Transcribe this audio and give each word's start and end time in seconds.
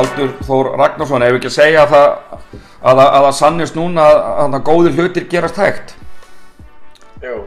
Baldur 0.00 0.32
Þór 0.48 0.70
Ragnarsson, 0.80 1.24
ef 1.26 1.36
ekki 1.36 1.50
að 1.50 1.54
segja 1.58 1.84
að 1.84 1.90
það, 1.92 2.38
að, 2.80 3.00
að 3.04 3.24
það 3.26 3.34
sannist 3.36 3.76
núna 3.76 4.06
að, 4.08 4.20
að, 4.46 4.56
góðir 4.64 4.96
hlutir 4.96 5.26
gerast 5.28 5.60
hægt. 5.60 5.94
Jú, 7.20 7.42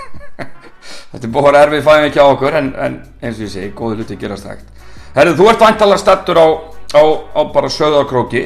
Þetta 1.10 1.26
er 1.26 1.32
búin 1.34 1.60
erfið 1.60 1.84
fæðin 1.84 2.08
ekki 2.08 2.22
á 2.24 2.26
okkur 2.30 2.56
en, 2.56 2.72
en 2.80 2.98
eins 3.20 3.36
og 3.36 3.44
ég 3.44 3.52
segi, 3.52 3.70
góðir 3.76 4.00
hlutir 4.00 4.20
gerast 4.22 4.48
hægt. 4.48 4.68
Herðu, 5.14 5.36
þú 5.36 5.48
ert 5.50 5.64
vantalega 5.66 6.00
stattur 6.00 6.40
á, 6.40 6.48
á, 6.96 7.02
á 7.36 7.40
bara 7.52 7.70
söðarkróki, 7.74 8.44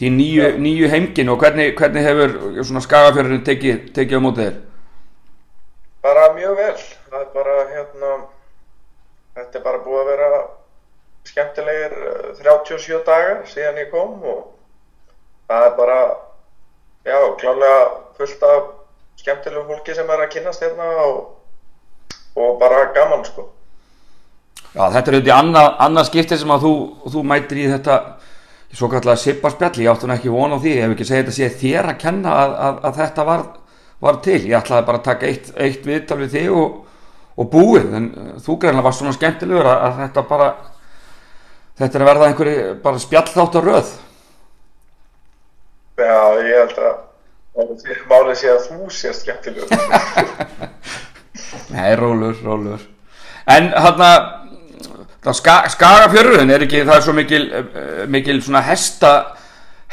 því 0.00 0.12
nýju, 0.16 0.52
nýju 0.66 0.90
heimgin 0.90 1.30
og 1.30 1.38
hvernig, 1.44 1.76
hvernig 1.78 2.08
hefur 2.08 2.38
svona 2.64 2.82
skagafjörðin 2.82 3.44
tekið, 3.46 3.84
tekið 3.94 4.18
á 4.18 4.24
mótið 4.24 4.48
þér? 4.48 4.62
bara 6.06 6.32
mjög 6.34 6.54
vel. 6.56 6.76
Það 7.10 7.20
er 7.20 7.30
bara, 7.34 7.56
hérna, 7.70 8.12
þetta 9.38 9.58
er 9.58 9.64
bara 9.64 9.82
búið 9.84 10.02
að 10.02 10.10
vera 10.12 10.28
skemmtilegir 11.26 11.96
eh, 11.96 12.30
37 12.42 13.02
dagar 13.06 13.42
síðan 13.50 13.82
ég 13.82 13.90
kom 13.92 14.22
og 14.22 14.44
það 15.50 15.66
er 15.68 15.74
bara, 15.78 15.98
já, 17.06 17.18
klálega 17.40 17.82
fullt 18.18 18.46
af 18.46 18.70
skemmtilegu 19.20 19.66
fólki 19.68 19.94
sem 19.96 20.10
er 20.10 20.24
að 20.24 20.32
kynast 20.34 20.64
hérna 20.64 20.88
og, 21.04 21.20
og 22.36 22.56
bara 22.60 22.88
gaman, 22.96 23.24
sko. 23.26 23.48
Já, 24.76 24.90
þetta 24.92 25.10
er 25.10 25.16
auðvitað 25.16 25.36
annað, 25.38 25.68
annað 25.86 26.08
skiptið 26.10 26.40
sem 26.42 26.52
að 26.52 26.64
þú, 26.66 26.72
þú 27.14 27.22
mætir 27.30 27.60
í 27.62 27.68
þetta 27.72 28.00
svo 28.76 28.88
kallega 28.92 29.20
sipparspjall, 29.20 29.78
ég 29.80 29.92
átti 29.92 30.06
hann 30.06 30.16
ekki 30.16 30.32
von 30.32 30.52
á 30.52 30.58
því, 30.60 30.74
hef 30.82 30.94
ekki 30.94 31.06
segið 31.08 31.22
þetta 31.22 31.36
sé 31.36 31.48
þér 31.62 31.90
að 31.92 32.00
kenna 32.02 32.34
að, 32.42 32.56
að, 32.66 32.80
að 32.88 32.98
þetta 33.00 33.26
var, 33.28 33.44
var 34.04 34.18
til, 34.26 34.40
ég 34.42 34.56
ætlaði 34.58 34.88
bara 34.90 35.00
að 35.00 35.06
taka 35.06 35.30
eitt, 35.30 35.52
eitt 35.54 35.86
viðtal 35.86 36.18
við 36.20 36.34
þig 36.34 36.56
og, 36.60 36.98
og 37.36 37.50
búið, 37.52 37.94
en 37.96 38.08
uh, 38.10 38.32
þú 38.42 38.58
greinlega 38.60 38.88
varst 38.88 39.02
svona 39.02 39.14
skemmtilegur 39.16 39.70
að, 39.70 39.84
að 39.86 40.02
þetta 40.02 40.26
bara, 40.32 40.50
þetta 41.78 41.98
er 41.98 42.04
að 42.04 42.10
verða 42.10 42.28
einhverju 42.30 42.74
bara 42.84 43.02
spjallþátt 43.02 43.58
á 43.58 43.60
röð. 43.66 43.92
Já, 45.96 46.18
ég 46.44 46.56
held 46.60 46.78
að 46.78 46.96
málið 47.56 48.34
sé- 48.36 48.40
sé 48.40 48.50
að 48.52 48.66
þú 48.68 48.90
sést 48.92 49.24
skemmtilegur. 49.24 49.68
Nei, 51.74 51.94
rólur, 51.96 52.36
rólur. 52.44 52.82
En 53.46 53.70
hérna, 53.72 54.10
skagafjörðun 55.32 56.50
er 56.52 56.64
ekki, 56.66 56.82
það 56.84 56.96
er 56.96 57.04
svo 57.06 57.14
mikil, 57.16 57.44
eh, 57.54 58.04
mikil 58.10 58.40
svona 58.42 58.60
hesta 58.66 59.12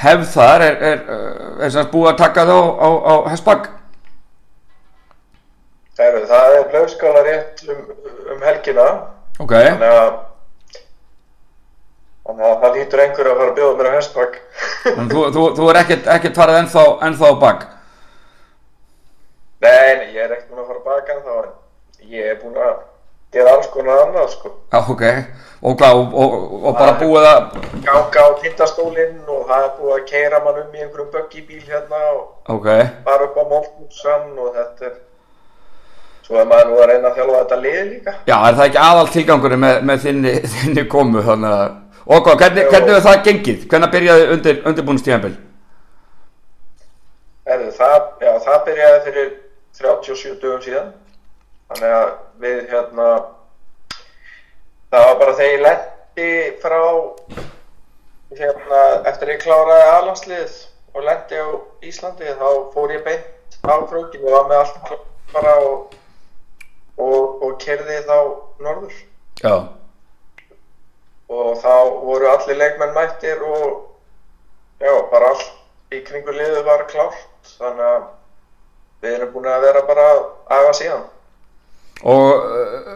hefð 0.02 0.28
þar, 0.34 0.66
er, 0.66 0.78
er, 0.92 1.00
eh, 1.16 1.66
er 1.68 1.74
sagt 1.74 1.92
búið 1.94 2.12
að 2.14 2.20
taka 2.24 2.46
það 2.50 2.60
á, 2.60 2.62
á, 2.84 2.90
á 2.90 3.16
hestbakk? 3.32 3.70
Það 5.98 6.58
er 6.58 6.70
blöðskála 6.74 7.22
rétt 7.28 7.64
um, 7.70 7.82
um 8.34 8.40
helgina, 8.42 8.88
Ok, 9.40 9.54
þannig 9.54 9.92
að, 9.94 10.14
þannig 12.28 12.48
að 12.50 12.58
það 12.64 12.78
lítur 12.78 13.04
einhver 13.04 13.30
að 13.32 13.40
fara 13.42 13.52
að 13.52 13.58
bjóða 13.60 13.78
mér 13.80 13.92
á 13.92 13.98
hestbakk. 13.98 14.40
en 14.98 15.12
þú, 15.12 15.26
þú, 15.36 15.44
þú 15.60 15.70
er 15.72 15.82
ekkert, 15.84 16.10
ekkert 16.18 16.40
farið 16.40 16.62
ennþá, 16.62 16.86
ennþá 17.10 17.34
bakk? 17.44 17.68
Nei, 19.64 19.92
nei, 20.00 20.10
ég 20.16 20.24
er 20.26 20.34
ekkert 20.36 20.50
búinn 20.52 20.64
að 20.64 20.72
fara 20.72 20.82
að 20.82 20.90
baka 20.90 21.20
en 21.20 21.54
ég 22.12 22.34
er 22.34 22.42
búinn 22.42 22.60
að 22.60 22.82
gera 23.34 23.54
alls 23.56 23.70
konar 23.74 24.02
annað, 24.04 24.28
sko. 24.34 24.52
Já, 24.74 24.80
ok, 24.94 25.04
og, 25.64 25.78
hvað, 25.80 26.00
og, 26.00 26.18
og, 26.24 26.34
og 26.68 26.76
bara 26.78 26.98
búið 27.00 27.30
að, 27.30 27.56
Ganga 27.86 28.26
á 28.28 28.30
tindastólinn 28.42 29.24
og 29.28 29.48
það 29.50 29.64
er 29.64 29.72
búið 29.80 29.96
að 29.96 30.04
keira 30.12 30.42
mann 30.44 30.60
um 30.62 30.76
í 30.76 30.84
einhverjum 30.84 31.10
böggibíl 31.14 31.64
hérna 31.64 32.02
og 32.12 32.54
ok, 32.58 32.70
fara 33.08 33.30
upp 33.30 33.40
á 33.40 33.44
Móltúsan 33.54 34.28
og 34.38 34.52
þetta 34.58 34.90
er, 34.90 35.00
svo 36.28 36.42
er 36.42 36.50
maður 36.52 36.70
nú 36.74 36.82
að 36.82 36.92
reyna 36.92 37.10
að 37.10 37.18
þjálfa 37.22 37.40
þetta 37.40 37.62
lið 37.64 37.80
líka. 37.94 38.16
já, 38.28 38.36
er 38.38 38.60
það 38.60 38.66
ekki 38.68 38.84
aðal 38.84 39.08
tilgangurinn 39.16 39.64
með, 39.64 39.80
með 39.90 40.06
þinni, 40.08 40.36
þinni 40.58 40.86
komu, 40.94 41.24
þannig 41.26 41.58
að, 41.58 41.80
og 42.06 42.26
hvað, 42.26 42.38
hvernig, 42.42 42.68
hvernig 42.72 42.96
er 42.96 43.06
það 43.08 43.24
gengið? 43.28 43.66
Hvernig 43.72 43.92
byrjaði 43.94 44.28
undir, 44.36 44.60
undirbúinstíðanbíl? 44.72 45.34
Herðu, 47.48 47.72
það, 47.78 48.10
það 48.46 48.60
byrjaði 48.68 49.00
fyrir 49.08 49.32
37 49.80 50.36
dögum 50.42 50.62
síðan. 50.64 50.92
Þannig 51.72 51.96
að 51.98 52.12
við 52.44 52.60
hérna, 52.70 53.08
það 54.94 55.08
var 55.10 55.20
bara 55.22 55.36
þegar 55.40 55.54
ég 55.54 55.64
lendi 55.68 56.30
frá, 56.62 56.82
hérna, 58.38 58.82
eftir 59.12 59.34
ég 59.34 59.42
kláraði 59.42 59.88
aðlandslið 59.94 60.60
og 60.94 61.08
lendi 61.08 61.40
á 61.42 61.48
Íslandi, 61.90 62.36
þá 62.38 62.50
fór 62.76 62.94
ég 62.94 63.06
beint 63.08 63.58
á 63.66 63.76
krókinu 63.90 64.28
og 64.28 64.36
var 64.36 64.50
með 64.52 64.62
allt 64.62 64.92
bara 65.34 65.54
og, 65.64 65.96
og, 67.02 67.42
og 67.48 67.56
kerði 67.64 68.02
þá 68.06 68.18
norður. 68.62 69.00
Já, 69.42 69.56
Og 71.34 71.58
þá 71.64 71.74
voru 72.04 72.30
allir 72.30 72.60
leikmenn 72.60 72.94
mættir 72.94 73.42
og 73.42 73.90
já, 74.84 74.94
bara 75.12 75.32
allt 75.34 75.94
í 75.94 76.04
kringu 76.06 76.36
liðu 76.36 76.62
var 76.68 76.86
klárt. 76.92 77.26
Þannig 77.58 77.88
að 77.88 78.04
við 79.04 79.18
erum 79.18 79.34
búin 79.34 79.52
að 79.52 79.66
vera 79.68 79.84
bara 79.88 80.08
að 80.14 80.24
afa 80.60 80.78
síðan. 80.80 81.04
og 82.04 82.30
uh, 82.36 82.88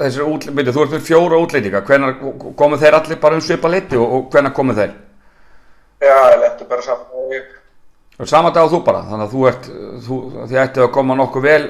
þessir 0.00 0.28
útlendingar, 0.28 0.72
þú 0.72 0.84
ert 0.84 0.94
með 0.94 1.02
fjóra 1.04 1.40
útlendinga, 1.42 1.82
hvenær 1.84 2.14
komu 2.56 2.78
þeir 2.80 2.96
allir 2.96 3.18
bara 3.20 3.36
um 3.36 3.42
svipa 3.44 3.68
liti 3.68 3.98
og, 4.00 4.14
og 4.16 4.30
hvenær 4.32 4.54
komu 4.56 4.76
þeir? 4.76 4.94
Já, 6.00 6.14
ég 6.32 6.38
lendi 6.40 6.68
bara 6.70 6.84
saman 6.84 7.34
ég. 7.34 7.50
Og 8.18 8.30
sama 8.30 8.52
dag 8.54 8.68
og 8.68 8.72
þú 8.72 8.80
bara, 8.86 9.02
þannig 9.10 9.26
að 9.26 9.34
þú 9.34 9.44
ert, 9.50 9.68
þú, 10.06 10.18
þið 10.46 10.62
ættu 10.62 10.84
að 10.84 10.92
koma 10.94 11.16
nokkuð 11.18 11.44
vel, 11.44 11.64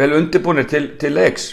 vel 0.00 0.10
undirbúinir 0.20 0.68
til, 0.70 0.84
til 1.00 1.12
leiks. 1.16 1.48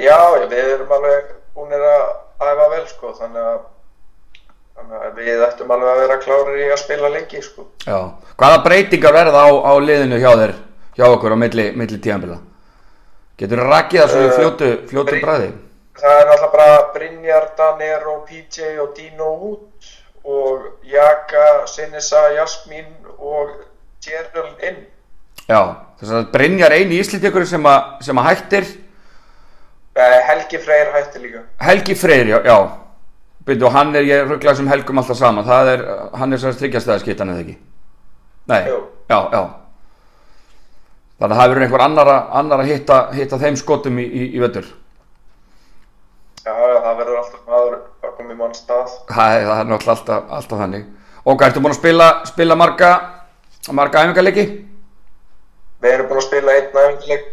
Já, 0.00 0.16
við 0.48 0.58
erum 0.60 0.94
alveg 0.98 1.30
búinir 1.56 1.82
að 1.82 2.04
æfa 2.52 2.68
vel, 2.74 2.84
sko, 2.90 3.12
þannig 3.18 3.48
að, 3.50 3.60
þannig 4.76 5.04
að 5.08 5.20
við 5.20 5.44
ættum 5.48 5.70
alveg 5.76 5.92
að 5.94 6.00
vera 6.04 6.18
klárir 6.24 6.58
í 6.62 6.70
að 6.74 6.80
spila 6.84 7.10
lengi, 7.16 7.42
sko. 7.42 7.66
Já. 7.86 7.98
Hvaða 8.36 8.62
breytingar 8.66 9.16
verða 9.16 9.44
á, 9.48 9.50
á 9.64 9.72
liðinu 9.80 10.18
hjá 10.20 10.32
þér, 10.42 10.54
hjá 10.98 11.06
okkur 11.10 11.32
á 11.36 11.38
milli, 11.40 11.70
milli 11.80 11.98
tíðanbila? 12.04 12.38
Getur 13.40 13.60
þú 13.62 13.68
rakið 13.70 14.00
það 14.02 14.10
svona 14.12 14.26
Eh, 14.28 14.36
fljótu, 14.36 14.68
fljótu 14.90 15.20
bræði? 15.24 15.48
Það 15.96 16.18
er 16.20 16.26
náttúrulega 16.28 16.52
bara 16.52 16.92
Brynjar, 16.92 17.44
Danir 17.56 18.06
og 18.12 18.26
PJ 18.28 18.78
og 18.84 18.90
Dino 18.96 19.28
út 19.50 19.90
og 20.24 20.64
Jaka, 20.84 21.66
Sinisa, 21.66 22.22
Jasmín 22.36 22.88
og 23.18 23.50
Gerald 24.04 24.60
inn. 24.60 24.82
Já, 25.48 25.60
þess 26.00 26.12
að 26.12 26.30
Brynjar 26.32 26.74
eini 26.76 26.98
íslendingur 27.00 27.46
sem, 27.48 27.62
að- 27.64 28.02
sem 28.04 28.16
að 28.18 28.26
hættir, 28.28 28.66
Helgi 29.96 30.58
Freyr 30.60 30.90
hætti 30.92 31.22
líka. 31.22 31.42
Helgi 31.64 31.94
Freyr, 31.96 32.26
já, 32.28 32.38
já. 32.44 32.56
Byrju, 33.46 33.68
hann 33.70 33.94
er, 33.96 34.02
ég 34.02 34.26
rugglaði 34.26 34.58
sem 34.58 34.68
Helgum 34.68 34.98
alltaf 34.98 35.16
saman, 35.20 35.44
það 35.46 35.68
er, 35.72 35.84
hann 36.18 36.32
er 36.34 36.40
sérst 36.42 36.58
tryggjastæðaskittan 36.60 37.30
eða 37.30 37.44
ekki? 37.44 37.54
Nei, 38.50 38.58
Jú. 38.66 38.80
já, 39.10 39.18
já. 39.32 39.42
Þannig 41.16 41.32
að 41.36 41.40
það 41.40 41.48
verður 41.52 41.64
einhver 41.66 41.84
annar 41.84 42.10
að, 42.12 42.64
hitta, 42.68 42.96
hitta 43.16 43.38
þeim 43.40 43.56
skotum 43.56 44.00
í, 44.02 44.04
í, 44.04 44.26
í 44.36 44.42
vettur. 44.42 44.66
Já, 46.42 46.52
já, 46.52 46.76
það 46.82 46.98
verður 47.00 47.20
alltaf 47.22 47.46
maður 47.48 47.78
að 47.78 48.12
koma 48.18 48.34
í 48.34 48.38
mann 48.42 48.54
stað. 48.58 48.98
Það 49.14 49.36
er 49.38 49.46
náttúrulega 49.70 49.94
alltaf, 49.94 50.26
alltaf 50.40 50.60
þannig. 50.64 50.84
Og 51.26 51.42
ertu 51.46 51.62
búin 51.62 51.72
að 51.74 51.80
spila, 51.80 52.10
spila 52.28 52.58
marga, 52.58 52.90
marga 53.74 54.02
æfingarleiki? 54.04 54.44
Við 55.82 55.94
erum 55.94 56.10
búin 56.10 56.20
að 56.20 56.26
spila 56.28 56.58
einn 56.58 56.68
æfingarleik, 56.74 57.30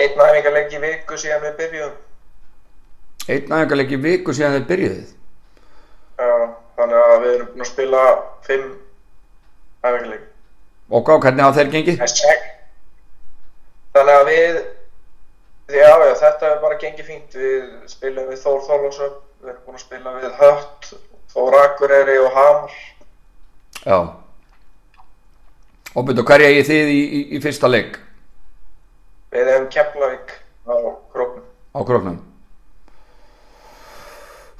einn 0.00 0.22
æfingarleik 0.24 0.72
í 0.74 0.80
viku 0.82 1.18
síðan 1.20 1.44
við 1.44 1.56
byrjuðum. 1.60 1.96
Einn 3.28 3.54
æfingarleiki 3.56 3.96
í 3.96 4.02
viku 4.04 4.34
síðan 4.36 4.56
þeir 4.56 4.66
byrjuðið. 4.70 5.12
Já, 6.20 6.32
þannig 6.78 7.00
að 7.04 7.14
við 7.24 7.32
erum 7.34 7.50
búin 7.52 7.64
að 7.64 7.70
spila 7.70 8.02
fimm 8.46 8.66
æfingarleik. 9.84 10.26
Og 10.90 11.06
hvað, 11.06 11.22
hvernig 11.24 11.46
hafa 11.46 11.58
þeir 11.60 11.72
gengið? 11.76 12.00
Hashtag. 12.02 12.48
Þannig 13.94 14.16
að 14.16 14.30
við, 14.30 14.60
já, 15.76 15.90
já, 15.90 16.14
þetta 16.24 16.50
er 16.50 16.60
bara 16.64 16.80
gengið 16.82 17.10
fínt. 17.12 17.38
Við 17.38 17.94
spilum 17.94 18.30
við 18.30 18.42
Þór 18.44 18.60
Þorlósöp, 18.66 19.22
við 19.40 19.52
erum 19.54 19.64
búin 19.66 19.78
að 19.78 19.84
spila 19.86 20.16
við 20.18 20.36
Hött, 20.40 20.92
Þór 21.30 21.58
Akureyri 21.62 22.18
og 22.24 22.36
Hamar. 22.36 22.76
Já. 23.84 23.98
Og 25.90 26.06
byrju, 26.06 26.24
hverja 26.26 26.50
eigið 26.52 26.70
þið 26.70 26.92
í, 26.94 27.00
í, 27.00 27.20
í 27.34 27.42
fyrsta 27.42 27.70
leik 27.70 27.98
Við 29.30 29.46
hefum 29.46 29.68
Keflavík 29.70 30.32
á 30.66 30.74
Króknum. 31.12 31.44
á 31.70 31.80
króknum? 31.86 32.18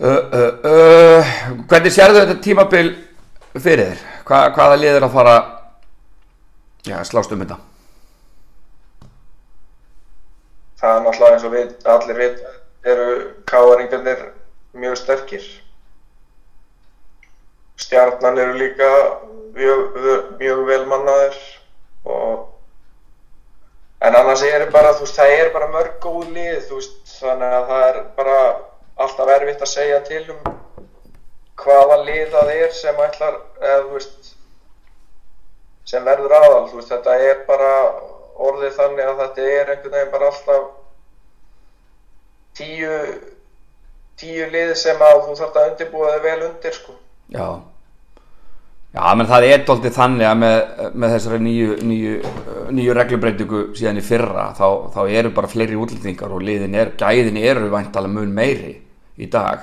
Uh, 0.01 0.07
uh, 0.09 0.53
uh, 0.65 1.33
hvernig 1.69 1.93
sérðu 1.93 2.23
þetta 2.23 2.37
tímabil 2.41 2.87
fyrir 3.59 3.91
þér? 3.91 4.05
Hva, 4.25 4.39
hvaða 4.55 4.79
lið 4.81 4.97
er 4.97 5.05
að 5.05 5.17
fara 5.17 5.35
já, 6.87 6.97
slást 7.05 7.35
um 7.35 7.43
þetta? 7.43 7.59
Það 10.81 10.95
er 10.95 11.03
náttúrulega 11.05 11.35
eins 11.35 11.45
og 11.45 11.53
við, 11.53 11.75
allir 11.95 12.21
við 12.23 12.39
eru 12.95 13.09
káaringarnir 13.51 14.23
mjög 14.81 14.97
sterkir. 15.03 15.45
Stjarnan 17.81 18.39
eru 18.39 18.57
líka 18.57 18.89
mjög, 19.59 20.01
mjög 20.39 20.65
vel 20.71 20.87
mannaðir 20.89 21.37
og 22.07 22.47
en 24.01 24.17
annars 24.17 24.43
er 24.49 24.67
bara, 24.73 24.95
þú 24.97 25.05
veist, 25.05 25.19
það 25.19 25.35
er 25.37 25.53
bara 25.55 25.71
mörg 25.75 25.97
góð 26.03 26.31
lið, 26.35 26.59
þú 26.69 26.81
veist, 26.81 26.99
þannig 27.21 27.57
að 27.57 27.71
það 27.71 27.87
er 27.89 28.03
bara 28.17 28.37
alltaf 29.05 29.33
erfitt 29.37 29.65
að 29.65 29.73
segja 29.75 30.01
til 30.09 30.23
um 30.35 30.59
hvaða 31.61 31.99
lið 32.07 32.31
það 32.33 32.53
er 32.55 32.71
sem 32.77 33.03
ætlar, 33.05 33.41
eða 33.61 33.83
þú 33.83 33.97
veist, 33.99 34.31
sem 35.91 36.07
verður 36.07 36.37
aðal, 36.39 36.63
þú 36.71 36.79
veist, 36.81 36.95
þetta 36.95 37.19
er 37.29 37.43
bara 37.49 37.73
orðið 38.41 38.79
þannig 38.79 39.11
að 39.11 39.21
þetta 39.25 39.49
er 39.59 39.75
einhvern 39.75 39.97
veginn 39.97 40.15
bara 40.15 40.31
alltaf 40.31 40.71
tíu, 42.57 42.95
tíu 44.21 44.49
lið 44.55 44.73
sem 44.81 45.05
að 45.05 45.27
þú 45.27 45.37
þarf 45.43 45.61
að 45.61 45.69
undirbúa 45.73 46.15
þig 46.15 46.25
vel 46.25 46.47
undir, 46.49 46.77
sko. 46.77 46.97
Já, 47.37 47.47
já, 48.95 49.03
menn 49.15 49.29
það 49.31 49.47
er 49.49 49.65
doldið 49.69 49.95
þannig 49.97 50.27
að 50.29 50.39
með, 50.43 50.57
með 51.03 51.13
þessari 51.15 51.41
nýju, 51.47 51.75
nýju, 51.91 52.15
nýju 52.79 52.97
reglubreitingu 52.99 53.61
síðan 53.79 54.01
í 54.01 54.05
fyrra 54.07 54.47
þá, 54.59 54.67
þá 54.95 55.01
eru 55.21 55.33
bara 55.37 55.51
fleiri 55.53 55.79
útlendingar 55.79 56.33
og 56.35 56.43
liðin 56.47 56.75
er, 56.75 56.93
gæðin 56.99 57.39
eru 57.43 57.71
væntalega 57.73 58.15
mun 58.17 58.33
meiri 58.35 58.75
í 59.21 59.29
dag. 59.31 59.63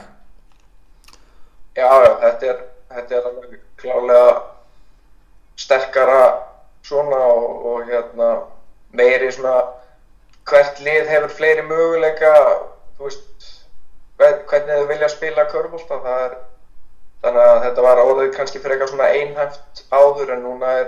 Já, 1.77 1.89
já, 2.05 2.11
þetta 2.23 2.51
er, 2.53 2.61
þetta 2.95 3.17
er 3.19 3.27
alveg 3.31 3.57
klálega 3.77 4.29
sterkara 5.57 6.21
svona 6.87 7.19
og, 7.33 7.65
og 7.71 7.89
hérna 7.91 8.29
meiri 8.97 9.29
svona 9.33 9.57
hvert 10.47 10.79
lið 10.85 11.09
hefur 11.11 11.33
fleiri 11.37 11.65
möguleika 11.67 12.31
þú 12.97 13.09
veist 13.09 13.47
hvern- 14.17 14.45
hvernig 14.49 14.77
þau 14.79 14.87
vilja 14.93 15.09
spila 15.11 15.45
körbólta 15.51 15.99
það 16.05 16.21
er 16.27 16.37
þannig 17.25 17.43
að 17.43 17.61
þetta 17.65 17.85
var 17.87 18.01
orðið 18.03 18.31
kannski 18.37 18.61
fyrir 18.61 18.77
eitthvað 18.77 18.93
svona 18.93 19.09
einhæft 19.17 19.83
áður 19.91 20.33
en 20.35 20.43
núna 20.45 20.73
er 20.81 20.87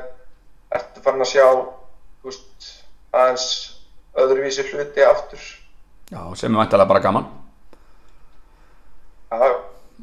ertu 0.78 1.02
farin 1.06 1.26
að 1.26 1.32
sjá 1.34 1.46
þú 1.50 2.30
veist 2.30 2.70
aðeins 3.16 3.48
öðruvísi 4.20 4.68
hluti 4.70 5.06
aftur 5.06 5.42
Já, 6.10 6.22
sem 6.36 6.54
er 6.56 6.60
væntalega 6.64 6.90
bara 6.90 7.00
gaman. 7.06 7.26
já, 9.30 9.50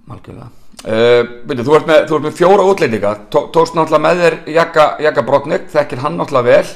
Algjörlega. 0.07 0.49
Uh, 0.87 1.23
byrju, 1.49 1.65
þú, 1.67 1.73
ert 1.79 1.87
með, 1.89 2.03
þú 2.07 2.17
ert 2.19 2.25
með 2.29 2.35
fjóra 2.39 2.67
útlendinga, 2.71 3.13
Tó, 3.33 3.41
tókst 3.55 3.75
náttúrulega 3.75 4.03
með 4.05 4.21
þér 4.23 4.37
Jaka, 4.55 4.85
Jaka 5.03 5.25
Brotnik, 5.27 5.65
þekkir 5.73 6.03
hann 6.05 6.19
náttúrulega 6.21 6.53
vel, 6.53 6.75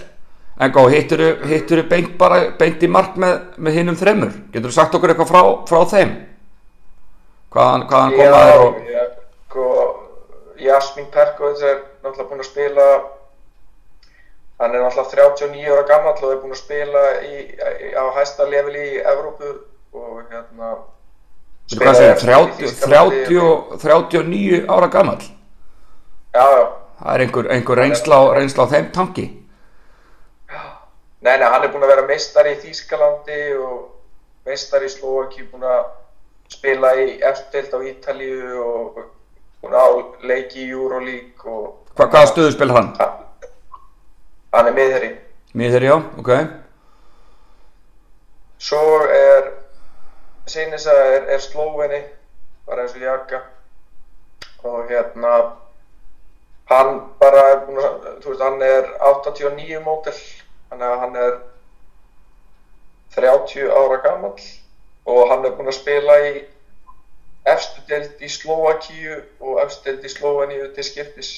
en 0.61 0.73
gá, 0.75 0.81
hitturu, 0.95 1.29
hitturu 1.51 1.85
beint 1.91 2.17
bara, 2.19 2.41
beint 2.59 2.83
í 2.83 2.91
mark 2.91 3.15
með, 3.21 3.37
með 3.61 3.77
hinnum 3.79 3.99
þremur, 4.01 4.33
getur 4.55 4.73
þú 4.73 4.75
sagt 4.79 4.97
okkur 4.99 5.13
eitthvað 5.15 5.31
frá, 5.31 5.43
frá 5.69 5.85
þeim? 5.93 6.17
Hvaðan, 7.55 7.87
hvaðan 7.93 8.17
komaður 8.19 8.65
og, 8.65 8.83
Já, 8.91 9.00
Jasmín 10.67 11.07
Perkovic 11.15 11.63
er 11.63 11.81
náttúrulega 12.05 12.29
búinn 12.31 12.45
að 12.45 12.49
spila 12.51 12.87
hann 14.61 14.75
er 14.77 14.83
náttúrulega 14.85 15.35
39 15.41 15.73
ára 15.75 15.85
gammal 15.89 16.15
og 16.21 16.33
er 16.35 16.41
búinn 16.43 16.55
að 16.57 16.61
spila 16.63 17.05
í, 17.25 17.37
í, 17.49 17.93
á 17.97 18.05
hæsta 18.19 18.47
level 18.51 18.77
í 18.77 18.89
Evrópu 19.01 19.51
og 19.97 20.23
hérna 20.31 20.73
í 21.71 21.79
30, 21.79 22.25
Þýskalandi 22.59 23.25
30, 23.31 23.79
39 23.85 24.65
ára 24.77 24.89
gamall, 24.91 25.23
Já, 26.35 26.43
já, 26.47 26.65
það 27.01 27.15
er 27.15 27.23
einhver, 27.25 27.49
einhver 27.55 27.79
reynsla, 27.81 28.17
á- 28.23 28.33
reynsla 28.37 28.67
á 28.67 28.73
þeim 28.75 28.91
tanki. 28.95 29.25
nei, 31.21 31.37
nei, 31.39 31.47
hann 31.53 31.63
er 31.65 31.71
búinn 31.73 31.85
að 31.87 31.93
vera 31.95 32.07
meistari 32.09 32.53
í 32.57 32.61
Þýskalandi 32.63 33.39
og 33.61 33.81
meistari 34.47 34.87
í 34.89 34.93
Slovaki 34.93 35.43
búinn 35.51 35.67
að 35.69 35.89
spila 36.51 36.93
í 36.99 37.19
eftild 37.23 37.75
á 37.77 37.79
Ítalíu 37.87 38.63
og 38.65 39.01
að 39.67 39.77
á 39.77 39.87
leiki 40.25 40.65
í 40.65 40.71
Euroleague 40.73 41.51
og 41.53 41.77
Hva, 41.99 42.07
hvaða 42.07 42.27
stöðu 42.31 42.53
spilar 42.55 42.77
hann? 42.81 42.91
hann 44.55 44.67
er 44.71 44.77
miðherri 44.77 45.11
Miður, 45.55 45.83
já, 45.83 45.95
ok. 46.21 46.29
Svo 48.63 48.81
er 49.11 49.49
Sinisa 50.47 50.93
er, 50.95 51.25
er 51.35 51.43
slóvinni 51.43 52.01
bara 52.67 52.85
eins 52.85 52.95
og 52.95 53.03
Jaka 53.03 53.41
og 54.65 54.87
hérna 54.91 55.33
hann 56.71 57.01
bara 57.19 57.45
er 57.53 57.61
búinn 57.67 57.83
að, 57.83 57.97
þú 58.23 58.31
veist, 58.33 58.43
hann 58.45 58.63
er 58.63 58.91
89 59.11 59.81
mótel 59.85 60.15
þannig 60.71 60.87
að 60.87 61.01
hann 61.05 61.17
er 61.25 61.39
30 63.17 63.71
ára 63.75 63.99
gamall 64.05 64.39
og 65.11 65.23
hann 65.33 65.45
er 65.49 65.57
búinn 65.57 65.73
að 65.73 65.79
spila 65.81 66.19
í 66.29 66.33
efstu 67.49 67.81
deild 67.89 68.21
í 68.21 68.29
Slovakíu 68.29 69.21
og 69.41 69.61
efstu 69.63 69.89
deild 69.91 70.05
í 70.05 70.13
Sloveníu 70.13 70.69
til 70.75 70.85
skiptis. 70.85 71.31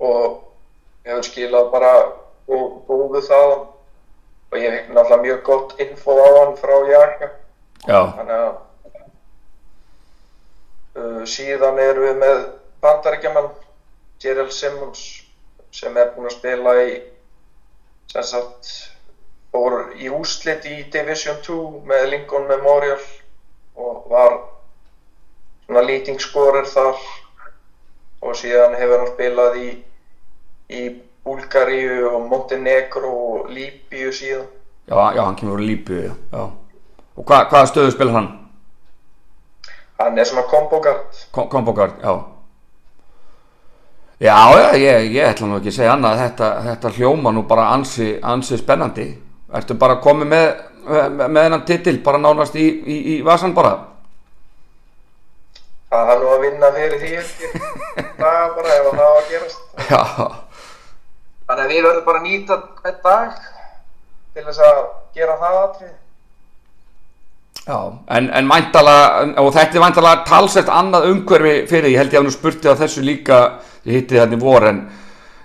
Og 0.00 0.42
hefur 1.04 1.22
skilað 1.26 1.70
bara 1.74 1.92
gó- 2.48 2.80
góðu 2.88 3.20
þaðan. 3.28 3.66
Og 4.52 4.58
ég 4.60 4.72
hef 4.76 4.88
náttúrulega 4.92 5.22
mjög 5.22 5.42
gott 5.46 5.78
info 5.80 6.16
á 6.20 6.28
hann 6.38 6.56
frá 6.60 6.74
Jaka. 6.90 7.30
Þannig 8.16 8.36
að 8.36 8.56
uh, 10.96 11.22
síðan 11.28 11.78
erum 11.82 12.04
við 12.08 12.18
með 12.22 12.40
bandaríkjaman 12.84 13.48
Gerald 14.22 14.52
Simmons 14.54 15.02
sem 15.72 15.96
er 15.96 16.10
búinn 16.14 16.28
að 16.28 16.36
spila 16.36 16.74
í 16.84 16.90
sem 18.12 18.26
sagt 18.28 18.72
fór 19.52 19.92
í 20.00 20.10
úslit 20.12 20.66
í 20.68 20.82
Division 20.92 21.38
2 21.44 21.56
með 21.88 22.06
Lincoln 22.12 22.46
Memorial 22.50 23.00
og 23.76 24.04
var 24.12 24.36
svona 25.72 25.86
leading 25.86 26.20
scorer 26.20 26.66
þar. 26.68 27.00
Og 28.22 28.36
síðan 28.38 28.76
hefur 28.78 29.00
hann 29.02 29.10
spilað 29.14 29.56
í 29.58 29.70
í 30.72 30.82
Búlgaríu 31.22 32.08
og 32.10 32.28
Montenegro 32.30 33.10
og 33.12 33.50
Líbíu 33.50 34.12
síðan. 34.12 34.46
Já, 34.88 35.12
já, 35.14 35.22
hann 35.24 35.36
kemur 35.36 35.58
úr 35.58 35.64
Líbíu, 35.66 36.12
já. 36.32 36.44
Og 37.16 37.24
hva, 37.28 37.44
hvaða 37.50 37.66
stöðu 37.70 37.92
spilar 37.94 38.14
hann? 38.20 38.30
hann 40.02 40.18
er 40.18 40.24
svona 40.26 40.42
kombogard 40.50 41.14
Kom- 41.30 41.48
Kombogard, 41.48 41.92
já. 42.02 42.24
Já, 44.20 44.34
já, 44.58 44.72
ég, 44.78 45.12
ég 45.12 45.28
ætla 45.28 45.46
nú 45.46 45.56
ekki 45.58 45.70
að 45.70 45.76
segja 45.76 45.92
annað. 45.94 46.18
Þetta, 46.22 46.48
þetta 46.66 46.90
hljóma 46.96 47.30
nú 47.34 47.42
bara 47.46 47.68
ansi, 47.74 48.18
ansi 48.22 48.58
spennandi. 48.58 49.06
Ertu 49.54 49.74
bara 49.78 49.96
komið 50.02 50.28
með, 50.30 50.48
með, 50.88 51.28
með 51.28 51.42
hennan 51.46 51.64
titil 51.66 51.98
bara 52.02 52.18
nánast 52.18 52.54
í, 52.56 52.66
í, 52.86 52.98
í 53.16 53.22
vasan 53.22 53.54
bara 53.54 53.76
Það 55.92 56.10
er 56.14 56.20
nú 56.22 56.28
að 56.32 56.44
vinna 56.46 56.68
fyrir 56.72 57.00
því 57.02 57.10
ekki 57.20 57.48
dag 58.22 58.54
bara 58.56 58.76
ef 58.78 58.86
það 58.86 59.02
á 59.02 59.12
að 59.12 59.26
gerast. 59.32 59.64
Já, 59.90 60.02
Þannig 61.42 61.64
að 61.66 61.72
við 61.74 61.82
verðum 61.84 62.06
bara 62.06 62.20
að 62.22 62.28
nýta 62.28 62.56
hvern 62.78 63.02
dag 63.04 63.34
til 64.32 64.44
þess 64.46 64.62
að 64.64 64.78
gera 65.18 65.34
það 65.42 65.58
aðrið. 65.64 65.92
já 67.66 67.76
En, 68.16 68.30
en 68.38 68.48
væntala, 68.48 68.94
og 69.42 69.50
þetta 69.54 69.78
er 69.78 69.84
væntala 69.84 70.14
talsett 70.26 70.72
annað 70.72 71.10
umhverfi 71.10 71.54
fyrir 71.70 71.92
ég 71.92 72.00
held 72.00 72.16
ég 72.16 72.22
að 72.22 72.26
nú 72.26 72.32
spurti 72.34 72.72
á 72.72 72.80
þessu 72.80 73.04
líka 73.04 73.42
ég 73.84 74.00
hitti 74.00 74.16
þetta 74.16 74.38
í 74.38 74.40
vor 74.40 74.64
en, 74.70 74.80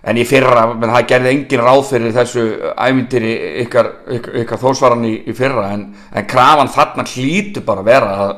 en 0.07 0.17
í 0.17 0.23
fyrra, 0.25 0.63
menn 0.73 0.93
það 0.95 1.09
gerði 1.11 1.33
engin 1.35 1.65
ráð 1.67 1.83
fyrir 1.91 2.15
þessu 2.15 2.45
æmyndiri 2.87 3.35
ykkar, 3.65 3.91
ykkar, 4.15 4.39
ykkar 4.45 4.63
þósvaran 4.63 5.05
í, 5.05 5.13
í 5.27 5.35
fyrra 5.35 5.67
en, 5.75 5.89
en 6.15 6.29
krafan 6.31 6.71
þarna 6.71 7.05
hlýtur 7.11 7.67
bara 7.67 7.83
að 7.83 7.91
vera 7.91 8.15
að 8.23 8.35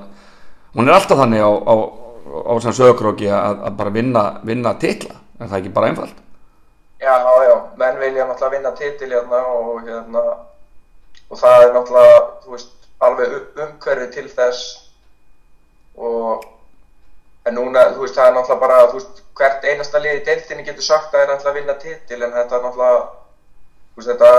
hún 0.75 0.89
er 0.89 0.97
alltaf 0.97 1.21
þannig 1.21 1.45
á, 1.45 1.51
á, 1.53 1.75
á 2.29 2.53
sem 2.63 2.73
sögurkróki 2.77 3.29
að, 3.33 3.61
að 3.69 3.77
bara 3.79 3.93
vinna, 3.95 4.23
vinna 4.47 4.73
titla, 4.81 5.15
er 5.39 5.47
það 5.51 5.57
ekki 5.61 5.71
bara 5.77 5.87
einfalt? 5.91 6.17
Já, 6.99 7.15
já, 7.47 7.55
menn 7.79 7.99
vilja 8.01 8.25
náttúrulega 8.27 8.55
vinna 8.57 8.71
titil 8.75 9.11
hérna 9.13 9.39
og 9.55 9.81
hérna 9.87 10.23
og 11.29 11.37
það 11.39 11.63
er 11.65 11.73
náttúrulega, 11.77 12.21
þú 12.43 12.55
veist, 12.55 12.71
alveg 13.07 13.35
u- 13.37 13.63
umhverfi 13.65 14.07
til 14.17 14.27
þess 14.35 14.63
og 15.97 16.43
en 17.47 17.55
núna, 17.55 17.85
þú 17.95 18.03
veist, 18.03 18.17
það 18.17 18.27
er 18.31 18.35
náttúrulega 18.35 18.63
bara, 18.65 18.79
þú 18.91 18.99
veist, 18.99 19.21
hvert 19.39 19.63
einasta 19.71 20.01
lið 20.03 20.17
í 20.19 20.25
deildinni 20.27 20.65
getur 20.67 20.85
sagt 20.89 21.13
að 21.13 21.15
það 21.15 21.23
er 21.23 21.31
náttúrulega 21.31 21.53
að 21.53 21.59
vinna 21.61 21.77
titil 21.85 22.19
en 22.27 22.35
þetta 22.35 22.57
er 22.59 22.65
náttúrulega, 22.67 22.99
þú 23.95 24.01
veist, 24.01 24.11
þetta 24.11 24.33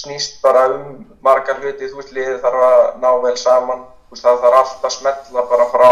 snýst 0.00 0.40
bara 0.42 0.64
um 0.72 0.88
margar 1.26 1.60
hluti, 1.60 1.90
þú 1.92 2.00
veist, 2.00 2.12
liðið 2.16 2.40
þarf 2.44 2.64
að 2.70 2.82
ná 3.04 3.10
vel 3.26 3.36
saman, 3.44 3.84
þú 4.08 4.16
veist, 4.16 4.24
það 4.26 4.42
þarf 4.46 4.58
alltaf 4.62 4.88
að 4.90 4.96
smetla 4.96 5.46
bara 5.52 5.68
frá, 5.74 5.90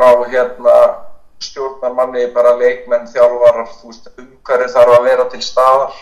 frá 0.00 0.32
hérna 0.32 0.76
stjórnarmanni, 1.40 2.26
bara 2.34 2.56
leikmenn, 2.56 3.08
þjálfarar, 3.12 3.68
þú 3.80 3.90
veist, 3.90 4.10
umhverfið 4.20 4.74
þarf 4.74 4.94
að 4.96 5.06
vera 5.08 5.26
til 5.32 5.40
staðar 5.44 5.98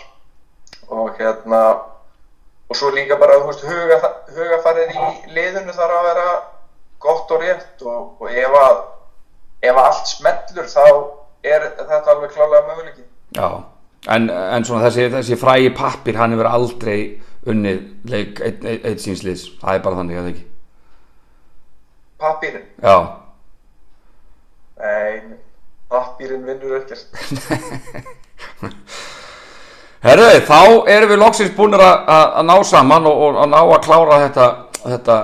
og 0.88 1.18
hérna, 1.18 1.62
og 2.68 2.78
svo 2.78 2.90
líka 2.94 3.18
bara, 3.20 3.38
þú 3.42 3.52
veist, 3.52 3.66
huga, 3.66 4.12
hugafarið 4.34 4.94
í 4.94 5.34
liðinu 5.36 5.74
þarf 5.76 5.98
að 5.98 6.08
vera 6.08 6.26
gott 7.02 7.34
og 7.34 7.44
rétt 7.44 7.86
og, 7.86 8.02
og 8.18 8.32
ef 8.32 8.58
að 8.62 8.80
ef 9.68 9.80
allt 9.84 10.10
smellur 10.10 10.70
þá 10.70 10.84
er 11.46 11.70
þetta 11.78 12.14
alveg 12.14 12.34
klálega 12.34 12.66
möguleiki. 12.66 13.06
Já, 13.38 13.48
en, 14.14 14.28
en 14.30 14.66
svona 14.66 14.88
þessi, 14.88 15.08
þessi 15.14 15.38
frægi 15.38 15.72
pappir, 15.78 16.18
hann 16.18 16.34
hefur 16.34 16.50
aldrei 16.50 16.98
unnið 17.48 18.10
leik 18.10 18.42
eitt, 18.42 18.62
eitt, 18.66 18.86
eitt 18.86 19.02
sínsliðs, 19.02 19.46
það 19.62 19.78
er 19.78 19.84
bara 19.86 20.02
þannig 20.02 20.18
að 20.20 20.30
ekki 20.32 20.46
Pappírinn? 22.18 22.64
Já, 22.82 22.96
Nei, 24.78 25.38
pappírinn 25.90 26.46
vinnur 26.46 26.78
ekkert. 26.78 27.06
Herðu, 30.06 30.28
þá 30.46 30.60
erum 30.94 31.10
við 31.10 31.18
loksins 31.18 31.54
búinir 31.56 31.82
að, 31.82 32.36
ná 32.46 32.54
saman 32.66 33.08
og, 33.10 33.16
og 33.18 33.38
að 33.42 33.48
ná 33.50 33.58
að 33.60 33.80
klára 33.82 34.18
þetta, 34.28 34.46
þetta 34.84 35.16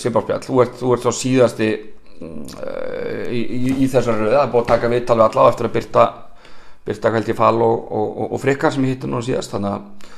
Sipárspjall, 0.00 0.42
þú 0.46 0.62
ert, 0.64 0.78
þú 0.80 0.94
ert 0.94 1.04
svo 1.04 1.12
síðasti 1.18 1.68
uh, 1.76 3.26
í, 3.28 3.42
í, 3.42 3.74
í 3.84 3.90
þessar 3.92 4.16
röðu, 4.16 4.32
það 4.32 4.44
er 4.46 4.52
búið 4.54 4.62
að 4.62 4.70
taka 4.72 4.92
viðtal 4.94 5.18
við 5.18 5.26
alla 5.26 5.44
á 5.44 5.50
eftir 5.52 5.68
að 5.68 5.76
byrta 5.76 6.06
byrta 6.86 7.12
held 7.14 7.28
ég 7.30 7.38
fall 7.38 7.58
og, 7.62 7.84
og, 7.92 8.22
og, 8.32 8.40
frikka 8.42 8.70
sem 8.72 8.86
ég 8.86 8.96
hitti 8.96 9.10
núna 9.10 9.22
síðast. 9.26 9.52
Þannig 9.54 9.76
að 9.76 10.08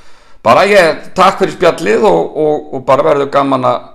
bara 0.45 0.65
ég 0.69 1.03
takk 1.17 1.41
fyrir 1.41 1.57
spjallið 1.57 2.07
og 2.09 2.79
bara 2.87 3.07
verður 3.11 3.33
gaman 3.35 3.69
að 3.69 3.91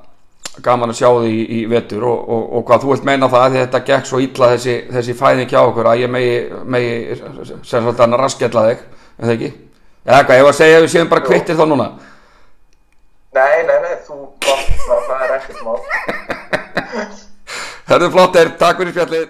gaman 0.65 0.91
að 0.91 0.99
sjá 0.99 1.07
því 1.07 1.31
í, 1.31 1.43
í 1.55 1.59
vetur 1.71 2.05
og 2.09 2.59
hvað 2.67 2.83
þú 2.83 2.91
vilt 2.93 3.07
meina 3.07 3.29
það 3.31 3.53
því 3.53 3.61
þetta 3.63 3.81
gekk 3.89 4.09
svo 4.09 4.19
illa 4.23 4.51
þessi, 4.55 4.75
þessi 4.91 5.15
fæðing 5.19 5.51
hjá 5.51 5.59
okkur 5.61 5.89
að 5.91 6.03
ég 6.03 6.11
megi, 6.11 6.35
megi 6.75 7.17
sem 7.69 7.89
svona 7.89 8.19
raskella 8.19 8.65
þig, 8.69 8.85
en 9.17 9.29
það 9.29 9.35
ekki? 9.37 9.51
Eða 10.09 10.21
hvað, 10.25 10.39
ég 10.39 10.47
var 10.47 10.53
að 10.53 10.59
segja 10.59 10.77
að 10.77 10.85
við 10.85 10.93
séum 10.95 11.11
bara 11.11 11.25
kvittir 11.25 11.59
þá 11.59 11.65
núna. 11.69 11.89
Nei, 13.37 13.57
nei, 13.69 13.75
nei, 13.85 13.97
þú 14.07 14.21
það 14.85 15.25
er 15.25 15.35
ekkert 15.37 15.65
mál. 15.65 15.77
Hörðu 17.89 18.13
flott 18.13 18.39
er, 18.41 18.55
takk 18.57 18.81
fyrir 18.81 18.95
spjallið 18.95 19.27